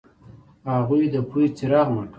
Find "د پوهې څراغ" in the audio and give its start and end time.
1.13-1.87